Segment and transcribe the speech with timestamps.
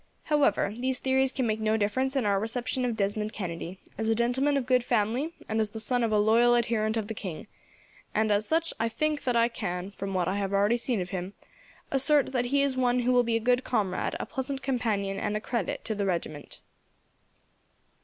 [0.23, 4.15] However, these theories can make no difference in our reception of Desmond Kennedy, as a
[4.15, 7.13] gentleman of a good family, and as the son of a loyal adherent of the
[7.13, 7.45] king;
[8.15, 11.11] and as such, I think that I can, from what I have already seen of
[11.11, 11.35] him,
[11.91, 15.37] assert that he is one who will be a good comrade, a pleasant companion, and
[15.37, 16.61] a credit to the regiment."